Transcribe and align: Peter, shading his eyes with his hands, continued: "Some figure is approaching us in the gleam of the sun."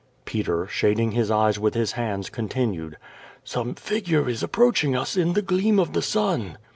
Peter, 0.25 0.65
shading 0.65 1.11
his 1.11 1.29
eyes 1.29 1.59
with 1.59 1.75
his 1.75 1.91
hands, 1.91 2.27
continued: 2.27 2.97
"Some 3.43 3.75
figure 3.75 4.27
is 4.27 4.41
approaching 4.41 4.95
us 4.95 5.15
in 5.15 5.33
the 5.33 5.43
gleam 5.43 5.77
of 5.77 5.93
the 5.93 6.01
sun." 6.01 6.57